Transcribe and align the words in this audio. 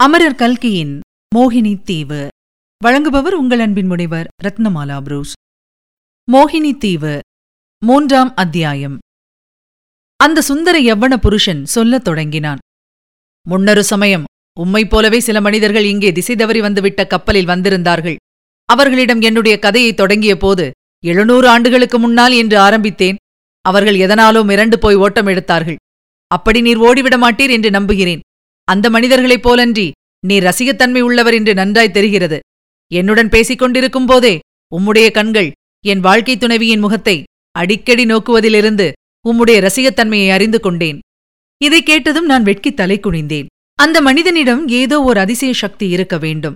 அமரர் 0.00 0.34
கல்கியின் 0.34 1.00
மோகினி 1.34 1.82
தீவு. 1.82 2.28
வழங்குபவர் 2.84 3.36
உங்கள் 3.36 3.58
அன்பின் 3.58 3.86
முனைவர் 3.86 4.28
ரத்னமாலா 4.44 5.00
புரூஸ். 5.00 5.32
மோகினி 6.32 6.78
தீவு 6.78 7.20
மூன்றாம் 7.82 8.34
அத்தியாயம். 8.34 8.98
அந்த 10.16 10.40
சுந்தர 10.40 10.82
எவ்வன 10.82 11.16
புருஷன் 11.16 11.64
சொல்லத் 11.64 12.04
தொடங்கினான். 12.04 12.58
முன்னொரு 13.46 13.84
சமயம் 13.84 14.24
உம்மைப் 14.60 14.90
போலவே 14.90 15.20
சில 15.20 15.40
மனிதர்கள் 15.40 15.84
இங்கே 15.84 16.12
திசை 16.12 16.36
தவறி 16.36 16.60
வந்துவிட்ட 16.60 17.06
கப்பலில் 17.06 17.46
வந்திருந்தார்கள். 17.46 18.16
அவர்களிடம் 18.64 19.20
என்னுடைய 19.20 19.58
கதையை 19.58 19.94
தொடங்கிய 19.94 20.36
போது 20.36 20.70
எழுநூறு 21.04 21.48
ஆண்டுகளுக்கு 21.48 21.98
முன்னால் 21.98 22.32
என்று 22.32 22.58
ஆரம்பித்தேன். 22.58 23.16
அவர்கள் 23.60 23.94
எதனாலோ 23.94 24.44
மிரண்டு 24.44 24.76
போய் 24.76 24.94
ஓட்டம் 24.94 25.26
எடுத்தார்கள். 25.26 25.76
அப்படி 26.26 26.60
நீர் 26.60 26.78
ஓடிவிட 26.78 27.18
மாட்டீர் 27.18 27.50
என்று 27.50 27.70
நம்புகிறேன். 27.70 28.24
அந்த 28.70 28.90
மனிதர்களைப் 28.90 29.48
போலன்றி 29.48 29.90
நீ 30.26 30.40
ரசிகத்தன்மை 30.40 31.00
உள்ளவர் 31.00 31.34
என்று 31.34 31.54
நன்றாய் 31.54 31.90
தெரிகிறது. 31.90 32.40
என்னுடன் 32.92 33.28
பேசிக் 33.28 33.58
கொண்டிருக்கும் 33.58 34.06
போதே 34.06 34.38
உம்முடைய 34.76 35.10
கண்கள் 35.10 35.52
என் 35.86 36.00
வாழ்க்கைத் 36.00 36.40
துணைவியின் 36.40 36.78
முகத்தை 36.78 37.24
அடிக்கடி 37.52 38.04
நோக்குவதிலிருந்து 38.04 38.92
உம்முடைய 39.28 39.68
ரசிகத்தன்மையை 39.68 40.30
அறிந்து 40.30 40.60
கொண்டேன். 40.60 40.98
இதைக் 41.64 41.86
கேட்டதும் 41.86 42.24
நான் 42.24 42.42
வெட்கித் 42.42 42.76
தலை 42.76 43.00
குனிந்தேன். 43.00 43.46
அந்த 43.74 44.00
மனிதனிடம் 44.00 44.68
ஏதோ 44.68 45.02
ஒரு 45.02 45.20
அதிசய 45.20 45.52
சக்தி 45.52 45.88
இருக்க 45.88 46.18
வேண்டும். 46.18 46.54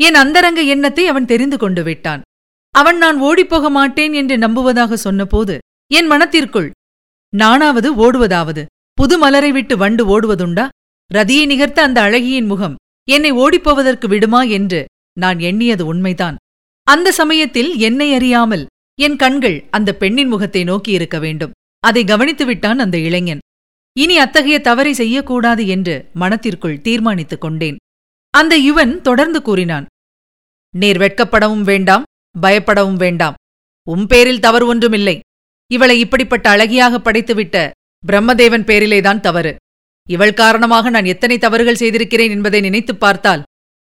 என் 0.00 0.14
அந்தரங்க 0.14 0.60
எண்ணத்தை 0.60 1.06
அவன் 1.06 1.26
தெரிந்து 1.26 1.58
கொண்டு 1.58 1.82
விட்டான். 1.82 2.22
அவன் 2.70 2.96
நான் 2.96 3.22
ஓடிப்போக 3.22 3.70
மாட்டேன் 3.70 4.12
என்று 4.12 4.38
நம்புவதாக 4.38 4.96
சொன்னபோது 4.96 5.58
என் 5.92 6.06
மனத்திற்குள் 6.06 6.70
நானாவது 7.36 7.94
ஓடுவதாவது 7.94 8.64
புது 8.92 9.18
மலரை 9.18 9.52
விட்டு 9.52 9.76
வண்டு 9.76 10.20
ஓடுவதுண்டா? 10.20 10.68
ரதியை 11.14 11.46
நிகர்த்த 11.46 11.78
அந்த 11.80 12.00
அழகியின் 12.00 12.46
முகம் 12.46 12.76
என்னை 13.08 13.32
ஓடிப்போவதற்கு 13.32 14.06
விடுமா 14.06 14.42
என்று 14.42 14.84
நான் 15.18 15.38
எண்ணியது 15.38 15.86
உண்மைதான். 15.86 16.36
அந்த 16.82 17.12
சமயத்தில் 17.12 17.76
என்னை 17.76 18.14
அறியாமல் 18.14 18.66
என் 19.00 19.16
கண்கள் 19.16 19.64
அந்த 19.70 19.94
பெண்ணின் 19.94 20.28
முகத்தை 20.28 20.64
நோக்கியிருக்க 20.64 21.18
வேண்டும். 21.18 21.50
அதை 21.80 22.04
கவனித்துவிட்டான் 22.04 22.78
அந்த 22.78 22.98
இளைஞன். 22.98 23.38
இனி 23.98 24.18
அத்தகைய 24.18 24.60
தவறை 24.60 24.92
செய்யக்கூடாது 24.92 25.66
என்று 25.66 26.10
மனத்திற்குள் 26.14 26.80
தீர்மானித்துக் 26.80 27.40
கொண்டேன். 27.40 27.76
அந்த 28.30 28.58
யுவன் 28.58 29.00
தொடர்ந்து 29.00 29.42
கூறினான். 29.42 29.86
நீர் 30.74 30.96
வெட்கப்படவும் 30.96 31.62
வேண்டாம் 31.62 32.02
பயப்படவும் 32.42 32.96
வேண்டாம். 32.96 33.34
உம் 33.88 34.06
பேரில் 34.06 34.40
தவறு 34.40 34.66
ஒன்றுமில்லை. 34.66 35.20
இவளை 35.72 36.00
இப்படிப்பட்ட 36.00 36.56
அழகியாக 36.56 36.98
படைத்துவிட்ட 36.98 37.70
பிரம்மதேவன் 38.06 38.66
பேரிலேதான் 38.70 39.20
தவறு. 39.20 39.56
இவள் 40.08 40.34
காரணமாக 40.34 40.90
நான் 40.90 41.04
எத்தனை 41.04 41.38
தவறுகள் 41.38 41.74
செய்திருக்கிறேன் 41.74 42.30
என்பதை 42.30 42.60
நினைத்துப் 42.60 43.00
பார்த்தால் 43.00 43.42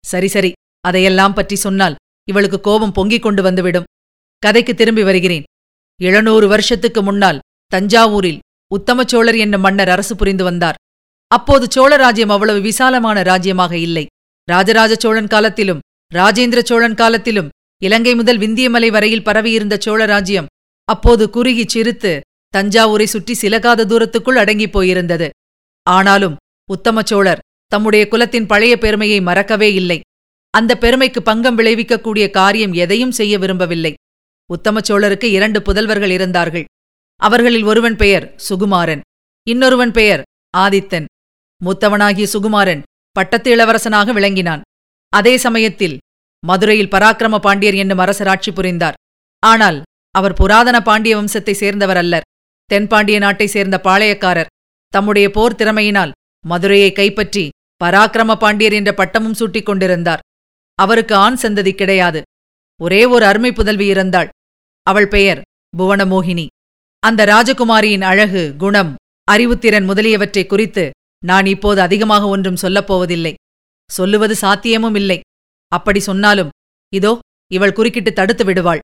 சரி 0.07 0.27
சரி 0.27 0.51
அதையெல்லாம் 0.81 1.33
பற்றி 1.33 1.55
சொன்னால் 1.55 1.95
இவளுக்கு 2.29 2.59
கோபம் 2.59 2.91
பொங்கிக் 2.91 3.21
கொண்டு 3.21 3.41
வந்துவிடும். 3.41 3.87
கதைக்கு 4.39 4.73
திரும்பி 4.75 5.03
வருகிறேன். 5.03 5.43
எழுநூறு 6.01 6.47
வருஷத்துக்கு 6.47 7.03
முன்னால் 7.03 7.39
தஞ்சாவூரில் 7.75 8.39
உத்தமச்சோழர் 8.71 9.37
என்னும் 9.37 9.61
மன்னர் 9.61 9.89
அரசு 9.89 10.15
புரிந்து 10.15 10.43
வந்தார். 10.43 10.75
அப்போது 11.27 11.71
சோழ 11.71 11.95
ராஜ்யம் 11.95 12.29
அவ்வளவு 12.29 12.61
விசாலமான 12.61 13.21
ராஜ்யமாக 13.21 13.77
இல்லை. 13.77 14.05
ராஜராஜ 14.47 14.95
சோழன் 14.95 15.27
காலத்திலும் 15.27 15.79
ராஜேந்திர 16.15 16.63
சோழன் 16.63 16.95
காலத்திலும் 16.95 17.49
இலங்கை 17.81 18.15
முதல் 18.15 18.37
விந்தியமலை 18.37 18.89
வரையில் 18.91 19.23
பரவியிருந்த 19.23 19.77
சோழ 19.79 20.05
ராஜ்யம் 20.05 20.47
அப்போது 20.85 21.29
குறுகிச் 21.29 21.69
சிரித்து 21.69 22.21
தஞ்சாவூரை 22.57 23.03
சுற்றி 23.03 23.33
சிலகாத 23.33 23.85
தூரத்துக்குள் 23.85 24.37
அடங்கிப் 24.37 24.71
போயிருந்தது. 24.71 25.29
ஆனாலும் 25.83 26.35
உத்தம 26.69 27.01
சோழர் 27.01 27.43
தம்முடைய 27.67 28.07
குலத்தின் 28.07 28.45
பழைய 28.45 28.77
பெருமையை 28.77 29.21
மறக்கவே 29.21 29.73
இல்லை. 29.73 29.99
அந்த 30.53 30.77
பெருமைக்கு 30.77 31.21
பங்கம் 31.21 31.57
விளைவிக்கக்கூடிய 31.57 32.29
காரியம் 32.29 32.73
எதையும் 32.73 33.11
செய்ய 33.11 33.37
விரும்பவில்லை. 33.37 33.93
உத்தம 34.49 34.79
சோழருக்கு 34.79 35.23
இரண்டு 35.23 35.59
புதல்வர்கள் 35.59 36.09
இருந்தார்கள். 36.09 36.65
அவர்களில் 37.15 37.63
ஒருவன் 37.63 37.95
பெயர் 37.95 38.35
சுகுமாரன் 38.49 39.01
இன்னொருவன் 39.47 39.91
பெயர் 39.91 40.21
ஆதித்தன். 40.57 41.05
மூத்தவனாகிய 41.61 42.27
சுகுமாரன் 42.33 42.81
பட்டத்து 43.11 43.55
இளவரசனாக 43.55 44.13
விளங்கினான். 44.13 44.61
அதே 45.13 45.37
சமயத்தில் 45.37 45.97
மதுரையில் 46.43 46.91
பராக்கிரம 46.91 47.37
பாண்டியர் 47.37 47.75
என்னும் 47.75 47.99
அரசராட்சி 47.99 48.51
புரிந்தார். 48.53 48.97
ஆனால் 49.43 49.81
அவர் 50.11 50.33
புராதன 50.33 50.81
பாண்டிய 50.81 51.17
வம்சத்தை 51.17 51.51
சேர்ந்தவர் 51.51 51.97
அல்லர் 51.97 52.27
தென்பாண்டிய 52.65 53.19
நாட்டைச் 53.19 53.53
சேர்ந்த 53.55 53.81
பாளையக்காரர். 53.83 54.51
தம்முடைய 54.93 55.27
போர் 55.37 55.57
திறமையினால் 55.59 56.15
மதுரையை 56.45 56.91
கைப்பற்றி 56.99 57.45
பராக்கிரம 57.81 58.31
பாண்டியர் 58.43 58.75
என்ற 58.79 58.91
பட்டமும் 58.99 59.37
சூட்டிக் 59.39 59.67
கொண்டிருந்தார். 59.67 60.23
அவருக்கு 60.79 61.13
ஆண் 61.25 61.39
சந்ததி 61.43 61.71
கிடையாது. 61.75 62.19
ஒரே 62.79 63.01
ஒரு 63.13 63.23
அருமை 63.29 63.51
புதல்வி 63.51 63.85
இருந்தாள் 63.93 64.29
அவள் 64.87 65.09
பெயர் 65.15 65.41
புவனமோகினி. 65.73 66.45
அந்த 67.03 67.21
ராஜகுமாரியின் 67.31 68.05
அழகு 68.11 68.43
குணம் 68.63 68.91
அறிவுத்திறன் 69.27 69.87
முதலியவற்றை 69.89 70.43
குறித்து 70.45 70.85
நான் 71.23 71.47
இப்போது 71.53 71.79
அதிகமாக 71.85 72.23
ஒன்றும் 72.35 72.61
சொல்லப்போவதில்லை 72.61 73.33
சொல்லுவது 73.89 74.35
சாத்தியமும் 74.41 74.97
இல்லை. 75.01 75.19
அப்படி 75.71 75.99
சொன்னாலும் 76.09 76.53
இதோ 76.93 77.11
இவள் 77.51 77.75
குறுக்கிட்டு 77.77 78.11
தடுத்து 78.13 78.43
விடுவாள். 78.45 78.81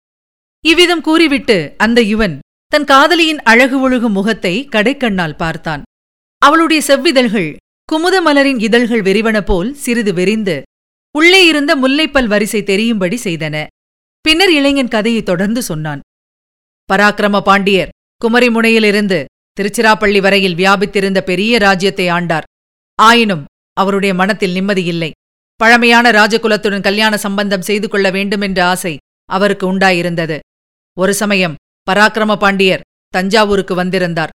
இவ்விதம் 0.64 1.04
கூறிவிட்டு 1.08 1.58
அந்த 1.86 2.00
யுவன் 2.12 2.36
தன் 2.72 2.88
காதலியின் 2.92 3.42
அழகு 3.52 3.78
ஒழுகும் 3.86 4.16
முகத்தை 4.18 4.54
கடைக்கண்ணால் 4.76 5.40
பார்த்தான். 5.44 5.84
அவளுடைய 6.42 6.82
செவ்விதழ்கள் 6.88 7.50
குமுத 7.90 8.16
மலரின் 8.26 8.60
இதழ்கள் 8.60 9.02
வெறிவன 9.02 9.42
போல் 9.42 9.74
சிறிது 9.74 10.14
வெறிந்து 10.14 10.62
உள்ளே 11.12 11.46
இருந்த 11.46 11.72
முல்லைப்பல் 11.76 12.28
வரிசை 12.28 12.64
தெரியும்படி 12.64 13.18
செய்தன. 13.24 13.56
பின்னர் 14.22 14.52
இளைஞன் 14.52 14.88
கதையை 14.88 15.24
தொடர்ந்து 15.24 15.62
சொன்னான். 15.62 16.02
பராக்கிரம 16.90 17.40
பாண்டியர் 17.40 17.94
குமரிமுனையிலிருந்து 18.22 19.20
திருச்சிராப்பள்ளி 19.58 20.22
வரையில் 20.22 20.56
வியாபித்திருந்த 20.56 21.20
பெரிய 21.22 21.58
ராஜ்யத்தை 21.58 22.08
ஆண்டார். 22.10 22.48
ஆயினும் 23.00 23.44
அவருடைய 23.74 24.14
மனத்தில் 24.14 24.56
நிம்மதியில்லை 24.56 25.12
பழமையான 25.60 26.12
ராஜகுலத்துடன் 26.12 26.82
கல்யாண 26.82 27.18
சம்பந்தம் 27.18 27.62
செய்து 27.62 27.88
கொள்ள 27.90 28.08
வேண்டுமென்ற 28.12 28.60
ஆசை 28.66 28.94
அவருக்கு 29.30 29.66
உண்டாயிருந்தது. 29.74 30.40
ஒரு 30.98 31.14
சமயம் 31.14 31.56
பராக்கிரம 31.88 32.36
பாண்டியர் 32.36 32.86
தஞ்சாவூருக்கு 33.14 33.76
வந்திருந்தார். 33.76 34.34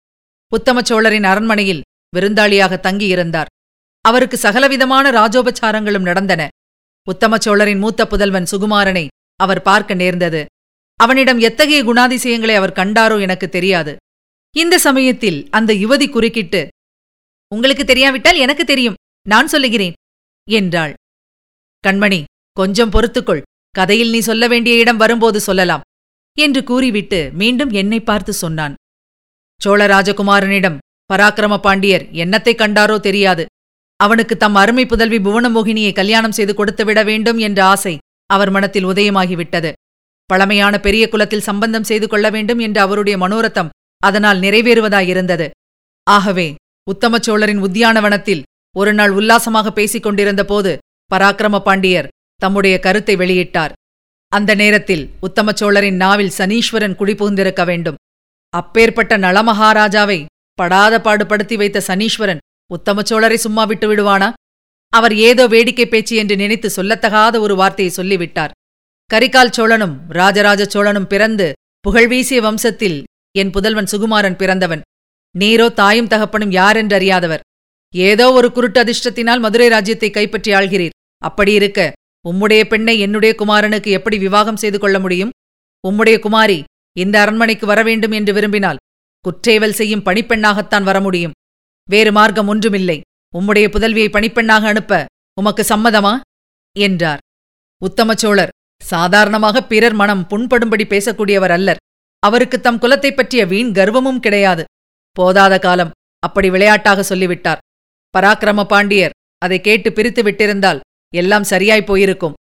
உத்தம 0.53 0.83
சோழரின் 0.83 1.25
அரண்மனையில் 1.25 1.83
விருந்தாளியாக 2.17 2.75
தங்கியிருந்தார். 2.87 3.51
அவருக்கு 4.05 4.37
சகலவிதமான 4.37 5.11
ராஜோபச்சாரங்களும் 5.11 6.09
நடந்தன. 6.09 6.43
உத்தம 7.07 7.39
சோழரின் 7.39 7.79
மூத்த 7.79 8.07
புதல்வன் 8.07 8.51
சுகுமாரனை 8.51 9.05
அவர் 9.41 9.63
பார்க்க 9.63 9.95
நேர்ந்தது. 9.95 10.41
அவனிடம் 11.01 11.39
எத்தகைய 11.39 11.81
குணாதிசயங்களை 11.85 12.55
அவர் 12.55 12.79
கண்டாரோ 12.79 13.17
எனக்கு 13.21 13.49
தெரியாது. 13.49 13.93
இந்த 14.57 14.75
சமயத்தில் 14.79 15.39
அந்த 15.51 15.71
யுவதி 15.75 16.07
குறுக்கிட்டு 16.11 16.63
உங்களுக்கு 17.53 17.85
தெரியாவிட்டால் 17.85 18.39
எனக்கு 18.39 18.65
தெரியும் 18.65 18.99
நான் 19.27 19.47
சொல்லுகிறேன் 19.47 19.95
என்றாள். 20.49 20.95
கண்மணி 21.85 22.21
கொஞ்சம் 22.57 22.93
பொறுத்துக்கொள். 22.93 23.43
கதையில் 23.75 24.11
நீ 24.11 24.21
சொல்ல 24.21 24.45
வேண்டிய 24.49 24.77
இடம் 24.77 24.97
வரும்போது 24.97 25.39
சொல்லலாம் 25.41 25.87
என்று 26.37 26.61
கூறிவிட்டு 26.65 27.21
மீண்டும் 27.33 27.73
என்னை 27.81 28.01
பார்த்து 28.01 28.33
சொன்னான். 28.33 28.75
சோழ 29.61 29.81
ராஜகுமாரனிடம் 29.87 30.79
பராக்கிரம 31.13 31.59
பாண்டியர் 31.59 32.03
என்னத்தைக் 32.03 32.61
கண்டாரோ 32.61 33.01
தெரியாது. 33.01 33.47
அவனுக்கு 33.97 34.37
தம் 34.37 34.55
அருமை 34.55 34.87
புதல்வி 34.87 35.19
புவனமோகினியை 35.19 35.93
கல்யாணம் 35.93 36.33
செய்து 36.33 36.55
கொடுத்துவிட 36.55 37.03
வேண்டும் 37.03 37.39
என்ற 37.39 37.65
ஆசை 37.65 37.99
அவர் 38.27 38.51
மனத்தில் 38.51 38.87
உதயமாகிவிட்டது. 38.87 39.73
பழமையான 40.27 40.79
பெரிய 40.79 41.09
குலத்தில் 41.09 41.41
சம்பந்தம் 41.41 41.85
செய்து 41.85 42.09
கொள்ள 42.09 42.31
வேண்டும் 42.31 42.59
என்ற 42.59 42.81
அவருடைய 42.81 43.19
மனோரத்தம் 43.19 43.69
அதனால் 43.99 44.41
நிறைவேறுவதாயிருந்தது. 44.41 45.51
ஆகவே 46.05 46.55
உத்தம 46.91 47.19
சோழரின் 47.19 47.63
உத்தியானவனத்தில் 47.63 48.43
ஒருநாள் 48.77 49.11
உல்லாசமாக 49.11 49.73
பேசிக் 49.73 50.03
கொண்டிருந்த 50.03 50.45
போது 50.45 50.79
பராக்கிரம 51.15 51.59
பாண்டியர் 51.59 52.09
தம்முடைய 52.37 52.79
கருத்தை 52.79 53.17
வெளியிட்டார். 53.17 53.73
அந்த 54.29 54.55
நேரத்தில் 54.55 55.11
உத்தமச்சோழரின் 55.23 55.97
நாவில் 55.97 56.33
சனீஸ்வரன் 56.39 56.95
குடிபுகுந்திருக்க 56.95 57.65
வேண்டும். 57.65 57.95
அப்பேற்பட்ட 58.51 59.19
நளமகாராஜாவை 59.19 60.25
படாத 60.61 60.95
பாடுபடுத்தி 61.07 61.57
வைத்த 61.61 61.79
சனீஸ்வரன் 61.89 62.43
உத்தம 62.71 63.03
சோழரை 63.11 63.39
சும்மா 63.45 63.65
விட்டு 63.71 63.87
விடுவானா? 63.91 64.29
அவர் 64.93 65.15
ஏதோ 65.29 65.45
வேடிக்கை 65.55 65.87
பேச்சு 65.89 66.15
என்று 66.23 66.35
நினைத்து 66.43 66.69
சொல்லத்தகாத 66.77 67.35
ஒரு 67.45 67.55
வார்த்தையை 67.61 67.93
சொல்லிவிட்டார். 67.97 68.55
கரிகால் 69.11 69.55
சோழனும் 69.57 69.95
ராஜராஜ 70.19 70.63
சோழனும் 70.75 71.11
பிறந்து 71.13 71.47
புகழ்வீசிய 71.85 72.39
வம்சத்தில் 72.47 72.99
என் 73.35 73.53
புதல்வன் 73.55 73.91
சுகுமாரன் 73.93 74.39
பிறந்தவன். 74.41 74.83
நீரோ 75.35 75.67
தாயும் 75.81 76.11
தகப்பனும் 76.13 76.55
யாரென்றறியாதவர். 76.59 77.45
ஏதோ 77.95 78.27
ஒரு 78.39 78.49
குருட்டு 78.57 78.79
அதிர்ஷ்டத்தினால் 78.83 79.45
மதுரை 79.45 79.69
ராஜ்யத்தை 79.75 80.11
கைப்பற்றி 80.11 80.51
ஆள்கிறீர். 80.59 80.97
அப்படியிருக்க 81.23 81.81
உம்முடைய 82.25 82.63
பெண்ணை 82.73 82.95
என்னுடைய 83.05 83.33
குமாரனுக்கு 83.41 83.91
எப்படி 83.99 84.17
விவாகம் 84.19 84.61
செய்து 84.63 84.79
கொள்ள 84.79 84.97
முடியும்? 85.05 85.33
உம்முடைய 85.85 86.17
குமாரி 86.27 86.59
இந்த 86.97 87.17
அரண்மனைக்கு 87.23 87.65
வரவேண்டும் 87.71 88.15
என்று 88.19 88.33
விரும்பினால் 88.37 88.81
குற்றேவல் 89.21 89.73
செய்யும் 89.73 90.03
பணிப்பெண்ணாகத்தான் 90.03 90.83
வர 90.83 91.01
முடியும் 91.01 91.33
வேறு 91.89 92.13
மார்க்கம் 92.13 92.49
ஒன்றுமில்லை. 92.49 93.01
உம்முடைய 93.39 93.67
புதல்வியை 93.69 94.09
பணிப்பெண்ணாக 94.09 94.67
அனுப்ப 94.67 95.05
உமக்கு 95.41 95.63
சம்மதமா? 95.69 96.21
என்றார். 96.79 97.19
உத்தமச்சோழர் 97.83 98.49
சாதாரணமாக 98.83 99.63
பிறர் 99.63 99.93
மனம் 99.93 100.27
புண்படும்படி 100.31 100.85
பேசக்கூடியவர் 100.85 101.51
அல்லர். 101.51 101.77
அவருக்கு 102.19 102.61
தம் 102.61 102.79
குலத்தைப் 102.79 103.17
பற்றிய 103.17 103.47
வீண் 103.47 103.71
கர்வமும் 103.71 104.21
கிடையாது. 104.21 104.65
போதாத 105.21 105.61
காலம் 105.61 105.91
அப்படி 106.19 106.51
விளையாட்டாக 106.51 107.03
சொல்லிவிட்டார். 107.03 107.59
பராக்கிரம 108.19 108.65
பாண்டியர் 108.65 109.11
அதை 109.39 109.61
கேட்டு 109.61 109.93
பிரித்து 109.93 110.23
விட்டிருந்தால் 110.23 110.81
எல்லாம் 111.15 111.45
சரியாய் 111.45 111.85
போயிருக்கும். 111.85 112.35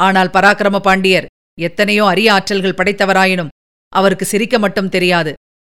ஆனால் 0.00 0.28
பராக்கிரம 0.28 0.78
பாண்டியர் 0.78 1.26
எத்தனையோ 1.58 2.04
அரிய 2.04 2.32
ஆற்றல்கள் 2.32 2.78
படைத்தவராயினும் 2.78 3.48
அவருக்கு 3.88 4.24
சிரிக்க 4.24 4.58
மட்டும் 4.58 4.88
தெரியாது. 4.88 5.32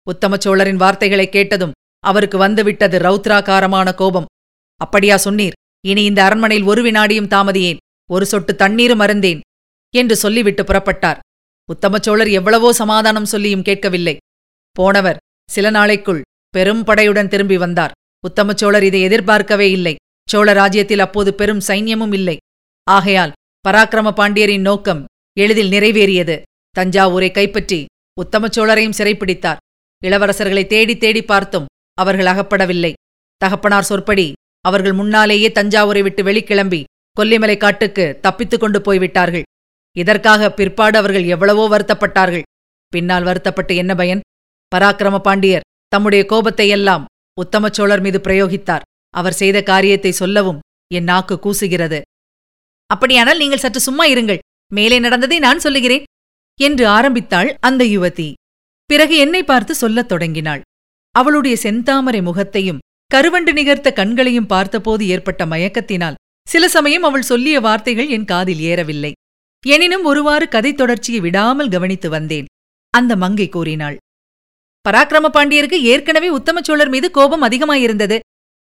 உத்தம 0.07 0.37
சோழரின் 0.37 0.75
வார்த்தைகளை 0.75 1.29
கேட்டதும் 1.29 1.75
அவருக்கு 1.99 2.37
வந்துவிட்டது 2.37 2.97
ரௌத்ராகாரமான 2.99 3.93
கோபம். 3.93 4.25
அப்படியா 4.81 5.15
சொன்னீர். 5.23 5.55
இனி 5.85 6.03
இந்த 6.03 6.23
அரண்மனையில் 6.23 6.67
ஒரு 6.67 6.81
வினாடியும் 6.83 7.27
தாமதியேன். 7.27 7.81
ஒரு 8.09 8.25
சொட்டு 8.25 8.55
தண்ணீரும் 8.55 8.99
அருந்தேன். 8.99 9.39
என்று 9.93 10.15
சொல்லிவிட்டு 10.15 10.63
புறப்பட்டார். 10.63 11.19
உத்தம 11.69 11.99
சோழர் 11.99 12.29
எவ்வளவோ 12.29 12.73
சமாதானம் 12.73 13.25
சொல்லியும் 13.25 13.61
கேட்கவில்லை. 13.61 14.17
போனவர் 14.71 15.17
சில 15.51 15.69
நாளைக்குள் 15.69 16.21
பெரும் 16.49 16.83
படையுடன் 16.83 17.27
திரும்பி 17.27 17.57
வந்தார். 17.57 17.91
உத்தம 18.25 18.53
சோழர் 18.53 18.83
இதை 18.83 19.01
எதிர்பார்க்கவே 19.01 19.71
இல்லை. 19.71 19.95
சோழ 20.29 20.53
ராஜ்யத்தில் 20.53 20.99
அப்போது 20.99 21.33
பெரும் 21.33 21.65
சைன்யமும் 21.67 22.13
இல்லை. 22.13 22.37
ஆகையால் 22.87 23.35
பராக்கிரம 23.67 24.09
பாண்டியரின் 24.11 24.67
நோக்கம் 24.69 25.05
எளிதில் 25.39 25.69
நிறைவேறியது. 25.69 26.41
தஞ்சாவூரை 26.75 27.31
கைப்பற்றி 27.31 27.85
உத்தம 28.19 28.47
சோழரையும் 28.47 28.97
சிறைப்பிடித்தார். 28.97 29.61
இளவரசர்களை 30.03 30.63
தேடி 30.67 30.97
தேடி 30.97 31.21
பார்த்தும் 31.21 31.69
அவர்கள் 31.97 32.25
அகப்படவில்லை. 32.25 32.93
தகப்பனார் 33.41 33.89
சொற்படி 33.89 34.27
அவர்கள் 34.65 34.93
முன்னாலேயே 34.93 35.49
தஞ்சாவூரை 35.49 36.01
விட்டு 36.03 36.21
வெளிக்கிளம்பி 36.23 36.81
கொல்லிமலை 37.17 37.57
காட்டுக்கு 37.57 38.05
தப்பித்துக் 38.21 38.61
கொண்டு 38.61 38.79
போய்விட்டார்கள். 38.81 39.45
இதற்காக 39.95 40.49
பிற்பாடு 40.51 40.95
அவர்கள் 40.97 41.25
எவ்வளவோ 41.25 41.63
வருத்தப்பட்டார்கள். 41.69 42.45
பின்னால் 42.93 43.23
வருத்தப்பட்டு 43.23 43.73
என்ன 43.75 43.91
பயன்? 43.95 44.21
பராக்கிரம 44.71 45.17
பாண்டியர் 45.19 45.65
தம்முடைய 45.87 46.25
கோபத்தை 46.25 46.67
எல்லாம் 46.67 47.05
உத்தம 47.37 47.69
சோழர் 47.69 48.01
மீது 48.01 48.19
பிரயோகித்தார். 48.19 48.85
அவர் 49.13 49.39
செய்த 49.41 49.57
காரியத்தை 49.63 50.11
சொல்லவும் 50.11 50.59
என் 50.93 51.03
நாக்கு 51.03 51.35
கூசுகிறது. 51.45 51.99
அப்படியானால் 52.89 53.37
நீங்கள் 53.37 53.63
சற்று 53.63 53.79
சும்மா 53.79 54.05
இருங்கள். 54.05 54.43
மேலே 54.71 54.97
நடந்ததை 54.99 55.37
நான் 55.39 55.63
சொல்லுகிறேன் 55.65 56.05
என்று 56.59 56.87
ஆரம்பித்தாள் 56.87 57.49
அந்த 57.59 57.83
யுவதி. 57.85 58.29
பிறகு 58.89 59.15
என்னை 59.17 59.43
பார்த்து 59.43 59.73
சொல்லத் 59.75 60.07
தொடங்கினாள். 60.07 60.61
அவளுடைய 61.15 61.55
செந்தாமரை 61.63 62.21
முகத்தையும் 62.21 62.81
கருவண்டு 63.11 63.51
நிகர்த்த 63.53 63.89
கண்களையும் 63.93 64.49
பார்த்தபோது 64.53 65.03
ஏற்பட்ட 65.07 65.45
மயக்கத்தினால் 65.45 66.19
சில 66.47 66.67
சமயம் 66.67 67.03
அவள் 67.03 67.29
சொல்லிய 67.29 67.57
வார்த்தைகள் 67.59 68.07
என் 68.07 68.25
காதில் 68.25 68.61
ஏறவில்லை. 68.69 69.11
எனினும் 69.65 70.03
ஒருவாறு 70.03 70.45
கதை 70.47 70.71
தொடர்ச்சியை 70.73 71.19
விடாமல் 71.19 71.69
கவனித்து 71.69 72.09
வந்தேன். 72.09 72.47
அந்த 72.93 73.15
மங்கை 73.15 73.47
கூறினாள் 73.49 73.97
பராக்கிரம 74.85 75.27
பாண்டியருக்கு 75.33 75.77
ஏற்கனவே 75.91 76.29
உத்தம 76.29 76.61
சோழர் 76.61 76.89
மீது 76.89 77.07
கோபம் 77.11 77.43
அதிகமாயிருந்தது. 77.43 78.17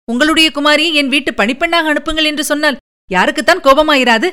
உங்களுடைய 0.09 0.49
குமாரியை 0.55 0.93
என் 0.93 1.09
வீட்டு 1.09 1.31
பணிப்பெண்ணாக 1.33 1.91
அனுப்புங்கள் 1.93 2.25
என்று 2.25 2.45
சொன்னால் 2.45 2.81
யாருக்குத்தான் 3.11 3.65
கோபமாயிராது? 3.67 4.29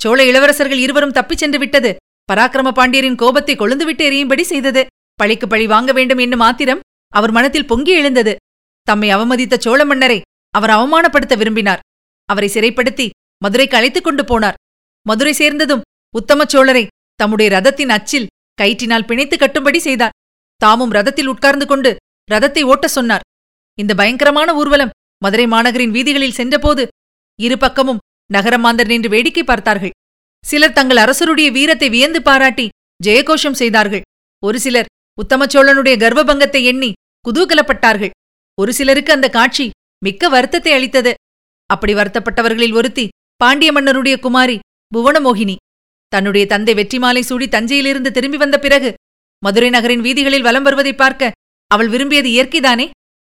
சோழ 0.00 0.18
இளவரசர்கள் 0.24 0.80
இருவரும் 0.84 1.10
தப்பிச் 1.10 1.38
சென்று 1.38 1.58
விட்டது. 1.58 1.90
பராக்கிரம 2.32 2.72
பாண்டியரின் 2.78 3.20
கோபத்தை 3.22 3.54
கொழுந்துவிட்டு 3.56 4.04
எறியும்படி 4.08 4.44
செய்தது. 4.52 4.82
பழிக்கு 5.14 5.46
பழி 5.48 5.66
வாங்க 5.66 5.92
வேண்டும் 5.92 6.18
என்னும் 6.18 6.38
மாத்திரம் 6.38 6.80
அவர் 7.12 7.30
மனத்தில் 7.30 7.66
பொங்கி 7.66 7.92
எழுந்தது. 7.92 8.36
தம்மை 8.82 9.10
அவமதித்த 9.10 9.56
சோழ 9.58 9.84
மன்னரை 9.84 10.20
அவர் 10.50 10.70
அவமானப்படுத்த 10.70 11.36
விரும்பினார். 11.36 11.82
அவரை 12.28 12.48
சிறைப்படுத்தி 12.48 13.06
மதுரைக்கு 13.44 13.76
அழைத்துக் 13.76 14.04
கொண்டு 14.04 14.22
போனார். 14.22 14.58
மதுரை 15.06 15.32
சேர்ந்ததும் 15.32 15.84
உத்தம 16.16 16.44
சோழரை 16.44 16.86
தம்முடைய 17.14 17.48
ரதத்தின் 17.56 17.88
அச்சில் 17.88 18.30
கயிற்றினால் 18.62 19.06
பிணைத்து 19.06 19.36
கட்டும்படி 19.36 19.76
செய்தார். 19.76 20.14
தாமும் 20.56 20.92
ரதத்தில் 20.92 21.26
உட்கார்ந்து 21.26 21.66
கொண்டு 21.66 21.96
ரதத்தை 22.30 22.62
ஓட்டச் 22.62 22.94
சொன்னார். 22.96 23.24
இந்த 23.78 23.94
பயங்கரமான 23.94 24.54
ஊர்வலம் 24.54 24.94
மதுரை 25.24 25.46
மாநகரின் 25.46 25.90
வீதிகளில் 25.90 26.38
சென்றபோது 26.38 26.88
இரு 27.38 27.58
பக்கமும் 27.58 28.02
நகரமாந்தர் 28.32 28.90
நின்று 28.92 29.08
வேடிக்கை 29.08 29.44
பார்த்தார்கள். 29.44 29.94
சிலர் 30.44 30.72
தங்கள் 30.72 30.96
அரசருடைய 30.96 31.50
வீரத்தை 31.50 31.88
வியந்து 31.88 32.22
பாராட்டி 32.22 32.68
ஜெயகோஷம் 33.04 33.60
செய்தார்கள். 33.62 34.04
ஒரு 34.42 34.58
சிலர் 34.60 34.90
உத்தமச்சோழனுடைய 35.22 35.94
கர்வபங்கத்தை 35.96 36.62
எண்ணி 36.62 36.92
குதூகலப்பட்டார்கள். 37.24 38.14
ஒரு 38.58 38.72
சிலருக்கு 38.72 39.12
அந்த 39.12 39.28
காட்சி 39.28 39.70
மிக்க 40.04 40.28
வருத்தத்தை 40.28 40.72
அளித்தது. 40.72 41.14
அப்படி 41.70 41.92
வருத்தப்பட்டவர்களில் 41.94 42.74
ஒருத்தி 42.74 43.08
பாண்டிய 43.36 43.72
மன்னருடைய 43.72 44.16
குமாரி 44.18 44.58
புவனமோகினி. 44.92 45.56
தன்னுடைய 46.08 46.46
தந்தை 46.46 46.74
வெற்றிமாலை 46.74 47.20
சூடி 47.20 47.48
தஞ்சையிலிருந்து 47.48 48.10
திரும்பி 48.10 48.36
வந்த 48.36 48.58
பிறகு 48.58 48.90
மதுரை 49.42 49.70
நகரின் 49.70 50.00
வீதிகளில் 50.00 50.42
வலம் 50.42 50.62
வருவதை 50.62 50.92
பார்க்க 50.94 51.32
அவள் 51.70 51.88
விரும்பியது 51.88 52.28
இயற்கைதானே? 52.28 52.86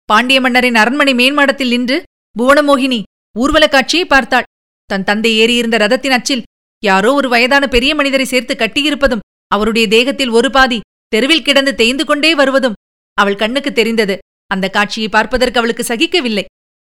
பாண்டிய 0.09 0.41
மன்னரின் 0.41 0.75
அரண்மனை 0.75 1.13
மேன்மாடத்தில் 1.13 1.67
நின்று 1.67 1.97
புவனமோகினி 2.35 2.99
ஊர்வலக் 3.39 3.71
காட்சியை 3.71 4.05
பார்த்தாள். 4.05 4.47
தன் 4.85 5.03
தந்தை 5.03 5.31
ஏறியிருந்த 5.41 5.77
ரதத்தின் 5.77 6.11
அச்சில் 6.11 6.43
யாரோ 6.83 7.13
ஒரு 7.13 7.29
வயதான 7.29 7.67
பெரிய 7.67 7.91
மனிதரை 7.95 8.25
சேர்த்து 8.25 8.53
கட்டியிருப்பதும் 8.53 9.23
அவருடைய 9.47 9.87
தேகத்தில் 9.87 10.29
ஒரு 10.29 10.49
பாதி 10.51 10.79
தெருவில் 11.13 11.45
கிடந்து 11.47 11.71
தேய்ந்து 11.79 12.03
கொண்டே 12.05 12.31
வருவதும் 12.39 12.77
அவள் 13.17 13.41
கண்ணுக்கு 13.41 13.71
தெரிந்தது. 13.73 14.15
அந்த 14.51 14.65
காட்சியை 14.75 15.09
பார்ப்பதற்கு 15.09 15.59
அவளுக்கு 15.59 15.83
சகிக்கவில்லை. 15.83 16.45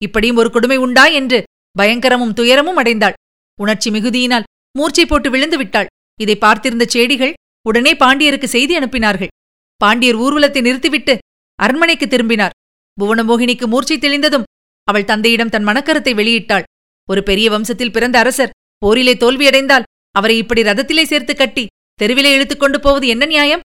இப்படியும் 0.03 0.39
ஒரு 0.41 0.51
கொடுமை 0.51 0.79
உண்டா 0.85 1.05
என்று 1.19 1.39
பயங்கரமும் 1.77 2.37
துயரமும் 2.39 2.79
அடைந்தாள். 2.81 3.17
உணர்ச்சி 3.59 3.89
மிகுதியினால் 3.91 4.47
மூர்ச்சை 4.79 5.05
போட்டு 5.07 5.29
விழுந்து 5.31 5.57
விட்டாள். 5.61 5.91
இதை 6.21 6.37
பார்த்திருந்த 6.45 6.85
செடிகள் 6.95 7.35
உடனே 7.67 7.93
பாண்டியருக்கு 8.03 8.49
செய்தி 8.57 8.75
அனுப்பினார்கள். 8.79 9.33
பாண்டியர் 9.81 10.19
ஊர்வலத்தை 10.25 10.61
நிறுத்திவிட்டு 10.67 11.15
அரண்மனைக்கு 11.59 12.07
திரும்பினார். 12.09 12.57
புவனமோகினிக்கு 12.99 13.67
மூர்ச்சை 13.73 13.97
தெளிந்ததும் 13.99 14.47
அவள் 14.89 15.09
தந்தையிடம் 15.11 15.53
தன் 15.55 15.67
மனக்கருத்தை 15.69 16.13
வெளியிட்டாள். 16.21 16.67
ஒரு 17.09 17.21
பெரிய 17.29 17.47
வம்சத்தில் 17.51 17.95
பிறந்த 17.97 18.17
அரசர் 18.19 18.55
போரிலே 18.83 19.15
தோல்வியடைந்தால் 19.23 19.89
அவரை 20.15 20.37
இப்படி 20.43 20.63
ரதத்திலே 20.63 21.05
சேர்த்து 21.11 21.35
கட்டி 21.37 21.65
தெருவிலே 22.01 22.31
இழுத்துக் 22.37 22.63
கொண்டு 22.63 22.79
போவது 22.81 23.07
என்ன 23.15 23.25
நியாயம்? 23.27 23.65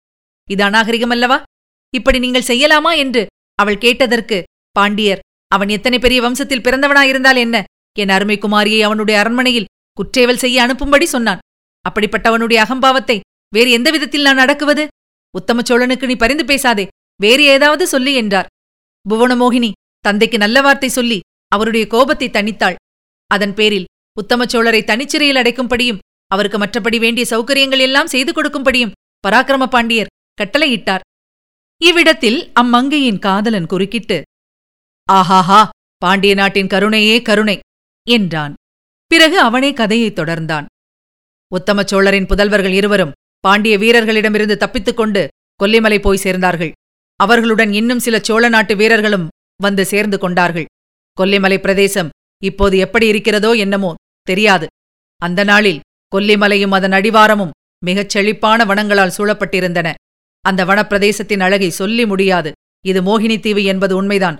இது 0.53 0.63
அநாகரிகமல்லவா? 0.69 1.39
இப்படி 1.95 2.19
நீங்கள் 2.25 2.49
செய்யலாமா 2.51 2.93
என்று 3.03 3.23
அவள் 3.59 3.83
கேட்டதற்கு 3.85 4.39
பாண்டியர் 4.77 5.23
அவன் 5.53 5.71
எத்தனை 5.77 5.99
பெரிய 6.05 6.19
வம்சத்தில் 6.25 6.65
பிறந்தவனாயிருந்தால் 6.67 7.41
என்ன? 7.45 7.57
என் 7.97 8.13
அருமை 8.17 8.37
குமாரியை 8.45 8.81
அவனுடைய 8.89 9.17
அரண்மனையில் 9.23 9.71
குற்றேவல் 9.99 10.43
செய்ய 10.45 10.57
அனுப்பும்படி 10.65 11.07
சொன்னான். 11.15 11.43
அப்படிப்பட்டவனுடைய 11.85 12.59
அகம்பாவத்தை 12.65 13.17
வேறு 13.53 13.71
எந்த 13.77 13.89
விதத்தில் 13.95 14.27
நான் 14.29 14.43
அடக்குவது? 14.45 14.85
உத்தம 15.35 15.63
சோழனுக்கு 15.69 16.09
நீ 16.11 16.15
பரிந்து 16.23 16.45
பேசாதே 16.51 16.85
வேறு 17.21 17.43
ஏதாவது 17.55 17.85
சொல்லி 17.95 18.13
என்றார். 18.21 18.49
புவனமோகினி 19.07 19.71
தந்தைக்கு 20.05 20.39
நல்ல 20.45 20.59
வார்த்தை 20.67 20.91
சொல்லி 20.99 21.19
அவருடைய 21.53 21.85
கோபத்தை 21.95 22.29
தணித்தாள். 22.37 22.77
அதன் 23.31 23.55
பேரில் 23.59 23.89
உத்தமச்சோழரை 24.17 24.81
தனிச்சிறையில் 24.91 25.41
அடைக்கும்படியும் 25.41 26.01
அவருக்கு 26.31 26.59
மற்றபடி 26.63 26.99
வேண்டிய 27.05 27.25
சௌகரியங்கள் 27.33 27.85
எல்லாம் 27.87 28.13
செய்து 28.15 28.31
கொடுக்கும்படியும் 28.33 28.95
பராக்கிரம 29.25 29.67
பாண்டியர் 29.75 30.11
கட்டளையிட்டார். 30.41 31.05
இவ்விடத்தில் 31.81 32.51
அம்மங்கையின் 32.61 33.19
காதலன் 33.19 33.67
குறுக்கிட்டு 33.67 34.23
ஆஹாஹா 35.13 35.69
பாண்டிய 35.97 36.35
நாட்டின் 36.35 36.67
கருணையே 36.67 37.23
கருணை 37.23 37.59
என்றான். 38.09 38.55
பிறகு 39.07 39.39
அவனே 39.39 39.73
கதையைத் 39.73 40.19
தொடர்ந்தான். 40.19 40.67
உத்தம 41.49 41.83
சோழரின் 41.83 42.27
புதல்வர்கள் 42.27 42.73
இருவரும் 42.73 43.13
பாண்டிய 43.41 43.79
வீரர்களிடமிருந்து 43.79 44.57
தப்பித்துக் 44.57 44.97
கொண்டு 44.97 45.29
கொல்லிமலை 45.61 46.01
போய் 46.01 46.23
சேர்ந்தார்கள். 46.23 46.73
அவர்களுடன் 47.17 47.73
இன்னும் 47.73 47.99
சில 47.99 48.19
சோழ 48.19 48.49
நாட்டு 48.49 48.77
வீரர்களும் 48.77 49.29
வந்து 49.63 49.85
சேர்ந்து 49.85 50.19
கொண்டார்கள். 50.19 50.65
கொல்லிமலை 51.21 51.59
பிரதேசம் 51.59 52.09
இப்போது 52.43 52.77
எப்படி 52.79 53.07
இருக்கிறதோ 53.07 53.53
என்னமோ 53.53 53.95
தெரியாது. 54.23 54.67
அந்த 55.23 55.45
நாளில் 55.45 55.81
கொல்லிமலையும் 56.17 56.71
அதன் 56.71 56.93
அடிவாரமும் 56.93 57.55
மிகச் 57.85 58.09
செழிப்பான 58.09 58.65
வனங்களால் 58.65 59.15
சூழப்பட்டிருந்தன. 59.19 59.95
அந்த 60.45 60.61
வனப்பிரதேசத்தின் 60.69 61.45
அழகை 61.47 61.71
சொல்லி 61.81 62.05
முடியாது. 62.13 62.51
இது 62.85 63.01
மோகினி 63.09 63.37
தீவு 63.41 63.63
என்பது 63.73 63.95
உண்மைதான். 64.01 64.39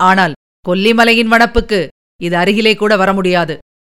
ஆனால் 0.00 0.36
கொல்லிமலையின் 0.66 1.32
வனப்புக்கு 1.34 1.80
இது 2.20 2.34
அருகிலே 2.36 2.72
கூட 2.76 2.92
வர 3.02 3.10
முடியாது. 3.18 3.54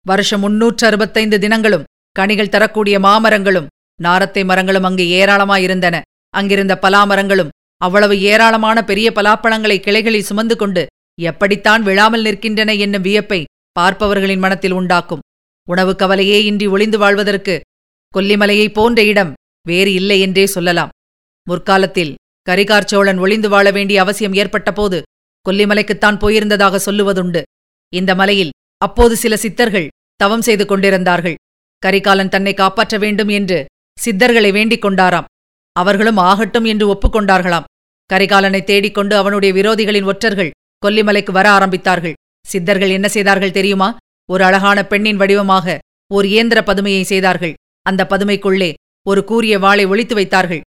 வருஷம் 0.06 0.44
முன்னூற்று 0.46 0.84
அறுபத்தைந்து 0.88 1.38
தினங்களும் 1.40 1.88
கனிகள் 2.16 2.54
தரக்கூடிய 2.56 2.96
மாமரங்களும் 3.06 3.70
நாரத்தை 4.00 4.44
மரங்களும் 4.50 4.88
அங்கு 4.90 5.06
ஏராளமாயிருந்தன 5.20 5.96
அங்கிருந்த 6.34 6.74
பலாமரங்களும் 6.84 7.54
அவ்வளவு 7.82 8.16
ஏராளமான 8.32 8.78
பெரிய 8.90 9.08
பலாப்பழங்களை 9.18 9.78
கிளைகளில் 9.86 10.28
சுமந்து 10.30 10.56
கொண்டு 10.56 10.84
எப்படித்தான் 11.20 11.82
விழாமல் 11.88 12.26
நிற்கின்றன 12.26 12.76
என்னும் 12.86 13.06
வியப்பை 13.08 13.40
பார்ப்பவர்களின் 13.80 14.44
மனத்தில் 14.46 14.76
உண்டாக்கும். 14.80 15.24
உணவு 15.68 15.94
கவலையே 15.96 16.38
இன்றி 16.50 16.68
ஒளிந்து 16.68 16.98
வாழ்வதற்கு 16.98 17.56
கொல்லிமலையைப் 18.14 18.76
போன்ற 18.78 19.00
இடம் 19.12 19.34
வேறு 19.66 19.92
இல்லை 20.00 20.18
என்றே 20.26 20.46
சொல்லலாம். 20.56 20.94
முற்காலத்தில் 21.50 22.16
கரிகார் 22.48 22.90
சோழன் 22.92 23.20
ஒளிந்து 23.24 23.50
வாழ 23.50 23.68
வேண்டிய 23.78 23.98
அவசியம் 24.04 24.38
ஏற்பட்டபோது 24.42 25.00
கொல்லிமலைக்குத்தான் 25.46 26.20
போயிருந்ததாக 26.22 26.80
சொல்லுவதுண்டு. 26.86 27.42
இந்த 27.94 28.12
மலையில் 28.20 28.56
அப்போது 28.82 29.14
சில 29.24 29.34
சித்தர்கள் 29.44 29.92
தவம் 30.20 30.46
செய்து 30.48 30.66
கொண்டிருந்தார்கள். 30.66 31.38
கரிகாலன் 31.84 32.32
தன்னை 32.34 32.54
காப்பாற்ற 32.54 32.96
வேண்டும் 32.98 33.32
என்று 33.38 33.60
சித்தர்களை 33.98 34.52
வேண்டிக் 34.58 34.84
கொண்டாராம். 34.86 35.30
அவர்களும் 35.76 36.20
ஆகட்டும் 36.30 36.68
என்று 36.72 36.86
ஒப்புக்கொண்டார்களாம் 36.94 37.68
கரிகாலனை 38.10 38.62
தேடிக்கொண்டு 38.64 39.16
அவனுடைய 39.16 39.52
விரோதிகளின் 39.58 40.08
ஒற்றர்கள் 40.12 40.56
கொல்லிமலைக்கு 40.84 41.32
வர 41.38 41.48
ஆரம்பித்தார்கள். 41.58 42.16
சித்தர்கள் 42.46 42.96
என்ன 42.98 43.08
செய்தார்கள் 43.16 43.58
தெரியுமா? 43.58 43.90
ஒரு 44.30 44.44
அழகான 44.44 44.80
பெண்ணின் 44.92 45.20
வடிவமாக 45.22 45.78
ஓர் 46.12 46.26
இயந்திர 46.26 46.60
பதுமையை 46.64 47.04
செய்தார்கள். 47.04 47.58
அந்த 47.86 48.02
பதுமைக்குள்ளே 48.10 48.72
ஒரு 49.06 49.22
கூரிய 49.30 49.56
வாளை 49.60 49.86
ஒளித்து 49.86 50.16
வைத்தார்கள். 50.20 50.64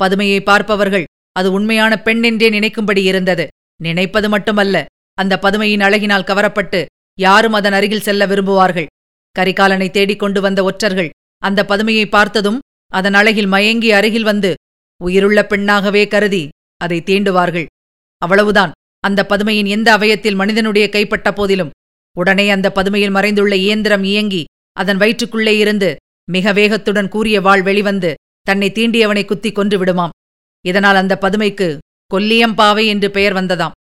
பதுமையை 0.00 0.40
பார்ப்பவர்கள் 0.40 1.06
அது 1.32 1.52
உண்மையான 1.52 1.92
பெண் 2.02 2.22
என்றே 2.22 2.48
நினைக்கும்படி 2.50 3.02
இருந்தது. 3.02 3.46
நினைப்பது 3.80 4.28
மட்டுமல்ல 4.28 4.84
அந்த 5.18 5.38
பதுமையின் 5.42 5.84
அழகினால் 5.86 6.28
கவரப்பட்டு 6.30 6.80
யாரும் 7.18 7.52
அதன் 7.52 7.72
அருகில் 7.72 8.00
செல்ல 8.00 8.26
விரும்புவார்கள். 8.26 8.88
கரிகாலனை 9.36 9.88
தேடிக் 9.90 10.18
கொண்டு 10.18 10.40
வந்த 10.40 10.60
ஒற்றர்கள் 10.64 11.10
அந்த 11.42 11.60
பதுமையை 11.64 12.06
பார்த்ததும் 12.08 12.58
அதன் 12.92 13.14
அழகில் 13.14 13.46
மயங்கி 13.46 13.90
அருகில் 13.92 14.22
வந்து 14.22 14.50
உயிருள்ள 15.00 15.38
பெண்ணாகவே 15.46 16.02
கருதி 16.08 16.42
அதை 16.80 16.98
தீண்டுவார்கள். 17.06 17.66
அவ்வளவுதான். 18.22 18.72
அந்த 19.00 19.20
பதுமையின் 19.28 19.66
எந்த 19.66 19.88
அவயத்தில் 19.98 20.34
மனிதனுடைய 20.34 20.84
கைப்பட்ட 20.92 21.28
போதிலும் 21.32 21.72
உடனே 22.16 22.46
அந்த 22.50 22.68
பதுமையில் 22.74 23.14
மறைந்துள்ள 23.16 23.54
இயந்திரம் 23.54 24.04
இயங்கி 24.04 24.42
அதன் 24.76 24.96
வயிற்றுக்குள்ளே 24.96 25.54
இருந்து 25.58 25.90
மிக 26.28 26.52
வேகத்துடன் 26.52 27.08
கூறிய 27.08 27.36
வாள் 27.40 27.62
வெளிவந்து 27.62 28.10
தன்னை 28.46 28.68
தீண்டியவனை 28.70 29.24
குத்தி 29.24 29.52
கொன்று 29.52 29.84
விடுமாம். 29.84 30.14
இதனால் 30.64 30.96
அந்த 30.96 31.14
பதுமைக்கு 31.18 31.78
கொல்லியம்பாவை 32.14 32.86
என்று 32.86 33.10
பெயர் 33.10 33.34
வந்ததாம். 33.34 33.76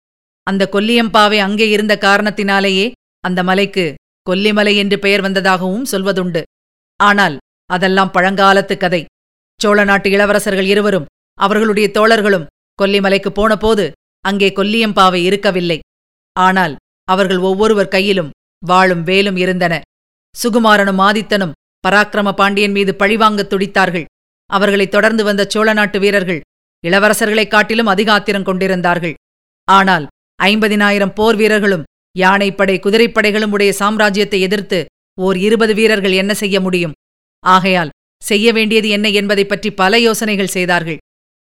அந்த 0.47 0.69
கொல்லியம்பாவை 0.73 1.39
அங்கே 1.39 1.67
இருந்த 1.69 1.95
காரணத்தினாலேயே 2.01 2.87
அந்த 3.25 3.41
மலைக்கு 3.43 3.95
கொல்லிமலை 4.31 4.75
என்று 4.77 4.99
பெயர் 4.99 5.21
வந்ததாகவும் 5.21 5.89
சொல்வதுண்டு. 5.91 6.43
ஆனால் 7.01 7.37
அதெல்லாம் 7.71 8.13
பழங்காலத்து 8.15 8.77
கதை. 8.77 9.05
சோழ 9.61 9.85
நாட்டு 9.85 10.09
இளவரசர்கள் 10.11 10.69
இருவரும் 10.75 11.09
அவர்களுடைய 11.39 11.91
தோழர்களும் 11.95 12.47
கொல்லிமலைக்கு 12.83 13.31
போனபோது 13.31 13.85
அங்கே 14.25 14.49
கொல்லியம்பாவை 14.49 15.21
இருக்கவில்லை. 15.25 15.79
ஆனால் 16.37 16.75
அவர்கள் 17.09 17.39
ஒவ்வொருவர் 17.39 17.93
கையிலும் 17.95 18.31
வாளும் 18.63 19.03
வேலும் 19.03 19.37
இருந்தன. 19.37 19.75
சுகுமாரனும் 20.35 21.03
ஆதித்தனும் 21.09 21.57
பராக்கிரம 21.85 22.33
பாண்டியன் 22.33 22.71
மீது 22.71 22.93
பழிவாங்கத் 22.99 23.53
துடித்தார்கள். 23.53 24.05
அவர்களைத் 24.53 24.91
தொடர்ந்து 24.91 25.25
வந்த 25.25 25.45
சோழ 25.49 25.73
நாட்டு 25.73 26.01
வீரர்கள் 26.01 26.41
இளவரசர்களைக் 26.87 27.49
காட்டிலும் 27.49 27.87
அதிக 27.87 28.13
ஆத்திரம் 28.13 28.43
கொண்டிருந்தார்கள். 28.43 29.15
ஆனால் 29.65 30.07
ஐம்பதினாயிரம் 30.43 31.15
போர் 31.15 31.37
வீரர்களும் 31.37 31.83
யானைப்படை 32.19 32.81
குதிரைப்படைகளும் 32.81 33.51
உடைய 33.51 33.75
சாம்ராஜ்யத்தை 33.79 34.41
எதிர்த்து 34.41 34.85
ஓர் 35.21 35.37
இருபது 35.37 35.75
வீரர்கள் 35.75 36.13
என்ன 36.13 36.35
செய்ய 36.35 36.61
முடியும்? 36.61 36.93
ஆகையால் 37.47 37.91
செய்ய 38.25 38.53
வேண்டியது 38.53 38.89
என்ன 38.89 39.09
என்பதைப் 39.09 39.49
பற்றி 39.49 39.73
பல 39.73 39.99
யோசனைகள் 39.99 40.47
செய்தார்கள். 40.47 40.97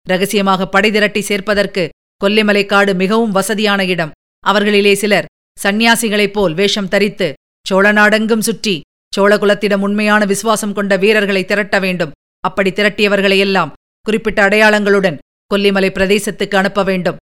ரகசியமாக 0.10 0.68
படை 0.68 0.92
திரட்டி 0.92 1.20
சேர்ப்பதற்கு 1.20 1.90
கொல்லிமலைக்காடு 2.24 2.96
மிகவும் 2.96 3.32
வசதியான 3.32 3.86
இடம். 3.86 4.12
அவர்களிலே 4.48 4.94
சிலர் 4.94 5.26
சந்நியாசிகளைப் 5.64 6.32
போல் 6.32 6.54
வேஷம் 6.54 6.88
தரித்து 6.88 7.34
சோழ 7.68 7.92
நாடெங்கும் 7.92 8.42
சுற்றி 8.42 8.82
சோழகுலத்திடம் 9.18 9.82
உண்மையான 9.82 10.26
விசுவாசம் 10.26 10.74
கொண்ட 10.74 10.98
வீரர்களை 10.98 11.46
திரட்ட 11.46 11.80
வேண்டும். 11.80 12.12
அப்படி 12.40 12.70
திரட்டியவர்களையெல்லாம் 12.70 13.72
குறிப்பிட்ட 14.02 14.48
அடையாளங்களுடன் 14.48 15.18
கொல்லிமலை 15.54 15.90
பிரதேசத்துக்கு 15.90 16.56
அனுப்ப 16.56 16.84
வேண்டும். 16.84 17.18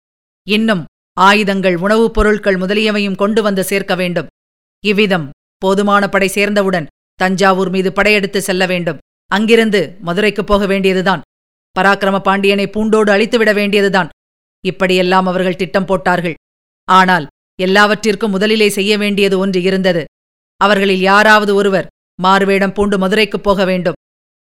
இன்னும் 0.47 0.86
ஆயுதங்கள் 1.13 1.75
உணவுப் 1.77 2.13
பொருட்கள் 2.13 2.55
முதலியவையும் 2.55 3.15
கொண்டு 3.15 3.41
வந்து 3.41 3.63
சேர்க்க 3.63 3.95
வேண்டும். 3.95 4.27
இவ்விதம் 4.86 5.29
போதுமான 5.57 6.09
படை 6.09 6.27
சேர்ந்தவுடன் 6.27 6.86
தஞ்சாவூர் 7.13 7.69
மீது 7.69 7.93
படையெடுத்து 7.93 8.41
செல்ல 8.41 8.65
வேண்டும். 8.65 8.97
அங்கிருந்து 9.25 9.97
மதுரைக்குப் 10.00 10.47
போக 10.47 10.65
வேண்டியதுதான். 10.65 11.21
பராக்கிரம 11.79 12.19
பாண்டியனை 12.19 12.67
பூண்டோடு 12.67 13.12
அழித்துவிட 13.12 13.53
வேண்டியதுதான். 13.53 14.09
இப்படியெல்லாம் 14.65 15.27
அவர்கள் 15.27 15.55
திட்டம் 15.55 15.86
போட்டார்கள். 15.86 16.33
ஆனால் 16.86 17.27
எல்லாவற்றிற்கும் 17.59 18.31
முதலிலே 18.31 18.69
செய்ய 18.69 18.97
வேண்டியது 18.97 19.39
ஒன்று 19.39 19.62
இருந்தது. 19.62 20.05
அவர்களில் 20.57 21.00
யாராவது 21.00 21.55
ஒருவர் 21.55 21.88
மாறுவேடம் 22.21 22.74
பூண்டு 22.74 22.97
மதுரைக்குப் 22.97 23.43
போக 23.43 23.65
வேண்டும். 23.65 23.93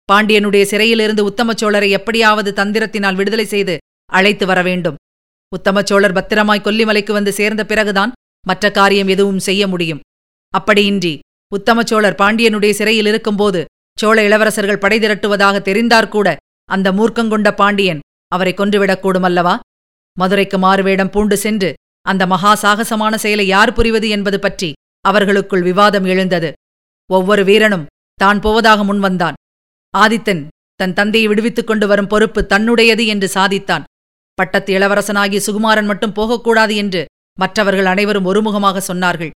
பாண்டியனுடைய 0.09 0.63
சிறையிலிருந்து 0.71 1.21
உத்தமச்சோழரை 1.29 1.89
எப்படியாவது 1.97 2.49
தந்திரத்தினால் 2.59 3.17
விடுதலை 3.19 3.45
செய்து 3.53 3.75
அழைத்து 4.09 4.45
வர 4.45 4.59
வேண்டும். 4.61 4.97
உத்தமச்சோழர் 5.51 6.17
பத்திரமாய் 6.17 6.65
கொல்லிமலைக்கு 6.65 7.11
வந்து 7.11 7.31
சேர்ந்த 7.39 7.61
பிறகுதான் 7.65 8.11
மற்ற 8.45 8.65
காரியம் 8.71 9.07
எதுவும் 9.07 9.43
செய்ய 9.47 9.63
முடியும். 9.67 10.01
அப்படியின்றி 10.53 11.13
உத்தமச்சோழர் 11.51 12.19
பாண்டியனுடைய 12.21 12.73
சிறையில் 12.79 13.09
இருக்கும்போது 13.11 13.61
சோழ 13.97 14.17
இளவரசர்கள் 14.27 14.83
படை 14.83 14.97
திரட்டுவதாக 14.99 15.55
தெரிந்தார்கூட 15.67 16.29
அந்த 16.69 16.87
மூர்க்கங்கொண்ட 16.97 17.49
பாண்டியன் 17.61 18.03
அவரை 18.31 18.53
கொன்றுவிடக்கூடும் 18.57 19.27
அல்லவா 19.29 19.53
மதுரைக்கு 20.17 20.57
மாறுவேடம் 20.57 21.11
பூண்டு 21.13 21.37
சென்று 21.37 21.69
அந்த 22.05 22.23
மகா 22.33 22.51
சாகசமான 22.63 23.13
செயலை 23.23 23.45
யார் 23.47 23.73
புரிவது 23.73 24.07
என்பது 24.15 24.37
பற்றி 24.39 24.69
அவர்களுக்குள் 25.05 25.63
விவாதம் 25.69 26.05
எழுந்தது. 26.05 26.49
ஒவ்வொரு 27.09 27.43
வீரனும் 27.43 27.87
தான் 28.19 28.39
போவதாக 28.39 28.83
முன்வந்தான். 28.83 29.37
ஆதித்தன் 29.97 30.47
தன் 30.75 30.93
தந்தையை 30.93 31.29
விடுவித்துக் 31.29 31.67
கொண்டு 31.67 31.87
வரும் 31.87 32.07
பொறுப்பு 32.07 32.45
தன்னுடையது 32.49 33.05
என்று 33.05 33.31
சாதித்தான். 33.33 33.83
பட்டத்து 34.33 34.79
இளவரசனாகிய 34.79 35.41
சுகுமாரன் 35.45 35.85
மட்டும் 35.85 36.11
போகக்கூடாது 36.11 36.75
என்று 36.75 37.05
மற்றவர்கள் 37.39 37.85
அனைவரும் 37.85 38.25
ஒருமுகமாக 38.25 38.81
சொன்னார்கள். 38.87 39.29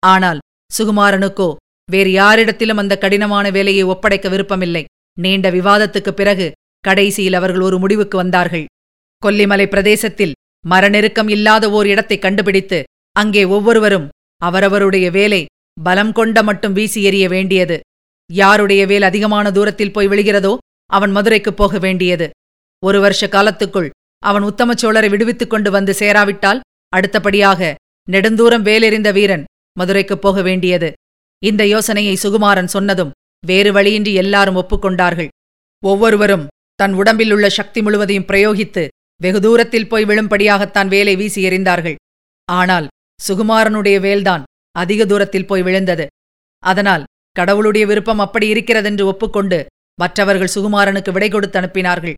ஆனால் 0.00 0.38
சுகுமாரனுக்கோ 0.78 1.54
வேறு 1.90 2.10
யாரிடத்திலும் 2.10 2.76
அந்த 2.76 2.98
கடினமான 2.98 3.50
வேலையை 3.50 3.82
ஒப்படைக்க 3.82 4.28
விருப்பமில்லை. 4.28 4.84
நீண்ட 5.20 5.50
விவாதத்துக்குப் 5.50 6.16
பிறகு 6.16 6.52
கடைசியில் 6.80 7.32
அவர்கள் 7.32 7.60
ஒரு 7.60 7.78
முடிவுக்கு 7.78 8.16
வந்தார்கள். 8.16 8.64
கொல்லிமலை 9.26 9.66
பிரதேசத்தில் 9.66 10.32
மரநெருக்கம் 10.70 11.30
இல்லாத 11.30 11.70
ஓர் 11.70 11.86
இடத்தை 11.86 12.18
கண்டுபிடித்து 12.18 12.82
அங்கே 13.12 13.44
ஒவ்வொருவரும் 13.44 14.08
அவரவருடைய 14.36 15.10
வேலை 15.10 15.46
பலம் 15.82 16.12
கொண்ட 16.12 16.42
மட்டும் 16.42 16.72
வீசி 16.72 17.04
எறிய 17.04 17.28
வேண்டியது. 17.28 17.80
யாருடைய 18.30 18.86
வேல் 18.86 19.02
அதிகமான 19.02 19.50
தூரத்தில் 19.50 19.92
போய் 19.92 20.08
விழுகிறதோ 20.08 20.56
அவன் 20.86 21.10
மதுரைக்குப் 21.10 21.56
போக 21.56 21.78
வேண்டியது. 21.78 22.30
ஒரு 22.84 23.00
வருஷ 23.00 23.26
காலத்துக்குள் 23.26 23.90
அவன் 24.18 24.42
உத்தம 24.42 24.72
சோழரை 24.72 25.10
விடுவித்துக் 25.10 25.50
கொண்டு 25.50 25.70
வந்து 25.70 25.92
சேராவிட்டால் 25.92 26.60
அடுத்தபடியாக 26.88 27.74
நெடுந்தூரம் 28.10 28.62
வேலெறிந்த 28.62 29.12
வீரன் 29.12 29.44
மதுரைக்குப் 29.78 30.22
போக 30.22 30.42
வேண்டியது. 30.42 30.92
இந்த 31.44 31.66
யோசனையை 31.66 32.18
சுகுமாரன் 32.22 32.64
சொன்னதும் 32.64 33.10
வேறு 33.46 33.72
வழியின்றி 33.72 34.14
எல்லாரும் 34.14 34.56
ஒப்புக்கொண்டார்கள். 34.56 35.28
ஒவ்வொருவரும் 35.84 36.46
தன் 36.74 36.92
உடம்பில் 36.92 37.32
உள்ள 37.32 37.48
சக்தி 37.48 37.82
முழுவதையும் 37.82 38.24
பிரயோகித்து 38.24 38.88
வெகு 39.22 39.40
தூரத்தில் 39.40 39.88
போய் 39.88 40.04
விழும்படியாகத்தான் 40.04 40.88
வேலை 40.88 41.16
வீசி 41.16 41.48
எறிந்தார்கள். 41.48 41.94
ஆனால் 42.44 42.88
சுகுமாரனுடைய 43.28 44.00
வேல்தான் 44.00 44.42
அதிக 44.72 45.04
தூரத்தில் 45.04 45.46
போய் 45.46 45.62
விழுந்தது. 45.62 46.06
அதனால் 46.58 47.04
கடவுளுடைய 47.32 47.86
விருப்பம் 47.86 48.18
அப்படி 48.18 48.48
இருக்கிறதென்று 48.48 49.06
ஒப்புக்கொண்டு 49.06 49.66
மற்றவர்கள் 50.00 50.50
சுகுமாரனுக்கு 50.54 51.10
விடை 51.10 51.28
கொடுத்து 51.28 51.60
அனுப்பினார்கள். 51.60 52.14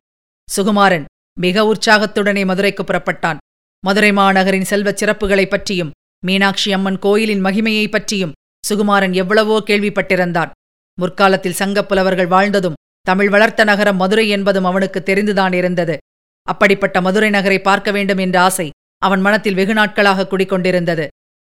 சுகுமாரன் 0.57 1.03
மிக 1.39 1.73
உற்சாகத்துடனே 1.73 2.45
மதுரைக்கு 2.45 2.83
புறப்பட்டான். 2.83 3.37
மதுரை 3.85 4.11
மாநகரின் 4.11 4.61
செல்வச் 4.61 5.03
சிறப்புகளைப் 5.03 5.49
பற்றியும் 5.49 5.91
மீனாட்சி 6.25 6.73
அம்மன் 6.73 6.99
கோயிலின் 6.99 7.43
மகிமையைப் 7.43 7.91
பற்றியும் 7.91 8.31
சுகுமாரன் 8.69 9.13
எவ்வளவோ 9.13 9.63
கேள்விப்பட்டிருந்தான். 9.65 10.51
முற்காலத்தில் 10.99 11.53
சங்கப் 11.53 11.87
புலவர்கள் 11.87 12.27
வாழ்ந்ததும் 12.27 12.73
தமிழ் 13.01 13.29
வளர்த்த 13.29 13.63
நகரம் 13.63 13.97
மதுரை 13.97 14.29
என்பதும் 14.29 14.63
அவனுக்கு 14.63 15.03
தெரிந்துதான் 15.05 15.53
இருந்தது. 15.53 15.97
அப்படிப்பட்ட 16.43 17.01
மதுரை 17.01 17.29
நகரை 17.29 17.59
பார்க்க 17.59 17.91
வேண்டும் 17.91 18.17
என்ற 18.17 18.41
ஆசை 18.41 18.69
அவன் 18.97 19.21
மனத்தில் 19.21 19.53
வெகு 19.53 19.73
நாட்களாக 19.73 20.27
குடிக்கொண்டிருந்தது. 20.31 21.07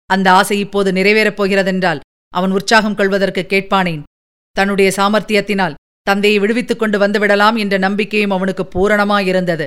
அந்த 0.07 0.33
ஆசை 0.33 0.59
இப்போது 0.59 0.93
நிறைவேறப் 0.93 1.37
போகிறதென்றால் 1.37 2.01
அவன் 2.35 2.51
உற்சாகம் 2.51 2.95
கொள்வதற்கு 2.95 3.43
கேட்பானேன். 3.49 4.03
தன்னுடைய 4.57 4.93
சாமர்த்தியத்தினால் 4.97 5.79
தந்தையை 6.03 6.39
விடுவித்துக் 6.39 6.79
கொண்டு 6.79 6.99
வந்துவிடலாம் 6.99 7.57
என்ற 7.59 7.79
நம்பிக்கையும் 7.79 8.31
அவனுக்கு 8.31 8.65
பூரணமாயிருந்தது. 8.75 9.67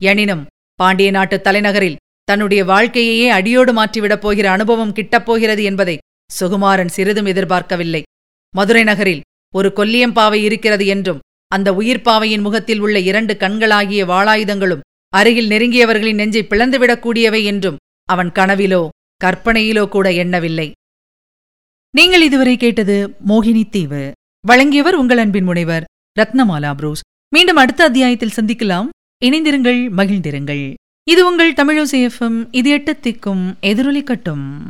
எனினும் 0.00 0.46
பாண்டிய 0.74 1.10
நாட்டு 1.10 1.40
தலைநகரில் 1.40 2.00
தன்னுடைய 2.28 2.64
வாழ்க்கையையே 2.64 3.28
அடியோடு 3.28 3.72
மாற்றிவிடப் 3.72 4.22
போகிற 4.24 4.50
அனுபவம் 4.50 4.94
கிட்டப்போகிறது 4.94 5.62
என்பதை 5.62 5.98
சுகுமாரன் 6.30 6.92
சிறிதும் 6.96 7.26
எதிர்பார்க்கவில்லை. 7.26 8.02
மதுரை 8.54 8.84
நகரில் 8.84 9.24
ஒரு 9.54 9.72
கொல்லியம்பாவை 9.76 10.40
இருக்கிறது 10.42 10.86
என்றும் 10.86 11.22
அந்த 11.48 11.72
உயிர்ப்பாவையின் 11.72 12.40
முகத்தில் 12.40 12.80
உள்ள 12.80 12.98
இரண்டு 12.98 13.34
கண்களாகிய 13.34 14.02
வாளாயுதங்களும் 14.04 14.84
அருகில் 15.12 15.48
நெருங்கியவர்களின் 15.48 16.14
நெஞ்சை 16.14 16.42
பிளந்துவிடக்கூடியவை 16.50 17.42
என்றும் 17.44 17.80
அவன் 18.08 18.30
கனவிலோ 18.30 18.88
கற்பனையிலோ 19.24 19.88
கூட 19.88 20.12
எண்ணவில்லை. 20.12 20.68
நீங்கள் 21.96 22.22
இதுவரை 22.22 22.56
கேட்டது 22.56 23.16
மோகினி 23.28 23.68
தீவு. 23.70 24.12
வழங்கியவர் 24.46 24.94
உங்கள் 24.94 25.18
அன்பின் 25.18 25.44
முனைவர் 25.44 25.84
ரத்னமாலா 26.18 26.74
புரூஸ். 26.74 27.00
மீண்டும் 27.34 27.56
அடுத்த 27.56 27.84
அத்தியாயத்தில் 27.84 28.30
சந்திக்கலாம். 28.36 28.88
இணைந்திருங்கள் 29.24 29.80
மகிழ்ந்திருங்கள். 29.96 30.74
இது 31.10 31.26
உங்கள் 31.26 31.52
தமிழோசேஃபம் 31.52 32.48
இது 32.50 32.78
எட்டத்திக்கும் 32.78 33.54
எதிரொலி 33.60 34.02
கட்டும். 34.02 34.62